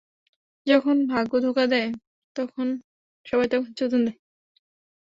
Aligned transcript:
যখন 0.67 0.95
ভাগ্য 1.07 1.33
ধোকা 1.39 1.65
দেয়, 1.67 1.89
সবাই 3.25 3.47
তখন 3.47 3.69
চোদন 3.77 4.01
দেয়। 4.05 4.17